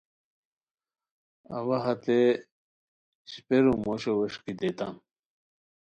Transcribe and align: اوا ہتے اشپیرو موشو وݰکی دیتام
اوا 1.55 1.77
ہتے 1.85 2.19
اشپیرو 3.27 3.73
موشو 3.83 4.13
وݰکی 4.19 4.53
دیتام 4.59 4.95